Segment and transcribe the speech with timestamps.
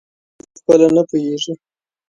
[0.43, 1.53] اغه خپله نه پییږي